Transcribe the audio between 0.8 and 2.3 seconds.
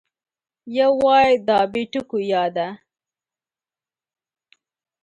وای دا بې ټکو